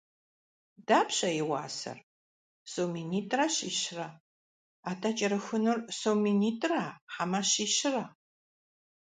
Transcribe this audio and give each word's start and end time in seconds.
Дапщэ 0.87 1.29
и 1.41 1.43
уасэр? 1.49 1.97
Сом 2.71 2.87
минитӏрэ 2.93 3.45
щищрэ. 3.55 4.07
Атӏэ, 4.89 5.09
кӏэрыхуныр 5.17 5.77
сом 5.99 6.17
минитӏра, 6.25 6.83
хьэмэ 7.13 7.39
щищра? 7.51 8.03